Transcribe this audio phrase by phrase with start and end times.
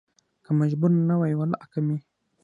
[0.43, 1.97] که مجبور نه وى ولا کې مې